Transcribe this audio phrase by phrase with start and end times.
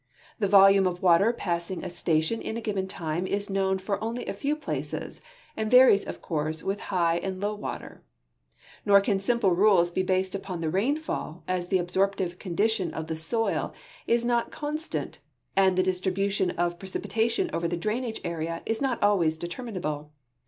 [0.39, 4.25] The volume of water passing a station in a given time is known ftw only
[4.25, 5.21] a few places,
[5.55, 8.01] and varies, of course, with high and low water;
[8.83, 13.15] nor can sini])l(.' rules be based upon the rainfall, as the absorptive condition of the
[13.15, 13.75] soil
[14.07, 15.19] is not constant
[15.55, 20.09] and the distribu tion of precipitation over the drainage area is not always deter minable.